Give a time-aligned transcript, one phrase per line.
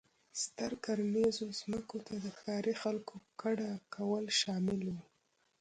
[0.43, 4.95] ستر کرنیزو ځمکو ته د ښاري خلکو کډه کول شامل و.